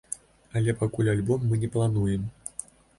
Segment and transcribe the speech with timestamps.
[0.61, 2.29] Але пакуль альбом мы не плануем.